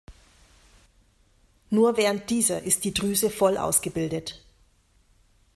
Nur 1.69 1.95
während 1.95 2.31
dieser 2.31 2.63
ist 2.63 2.85
die 2.85 2.93
Drüse 2.95 3.29
voll 3.29 3.55
ausgebildet. 3.55 4.43